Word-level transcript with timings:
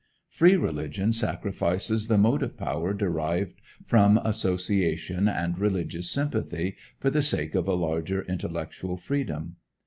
Free 0.29 0.55
Religion 0.55 1.13
sacrifices 1.13 2.07
the 2.07 2.17
motive 2.17 2.57
power 2.57 2.91
derived 2.91 3.61
from 3.85 4.17
association 4.23 5.27
and 5.27 5.59
religious 5.59 6.09
sympathy 6.09 6.75
for 6.99 7.11
the 7.11 7.21
sake 7.21 7.53
of 7.53 7.67
a 7.67 7.75
larger 7.75 8.23
intellectual 8.23 8.97
freedom. 8.97 9.57